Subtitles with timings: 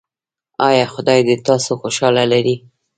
[0.67, 2.55] ایا خدای دې تاسو خوشحاله لري؟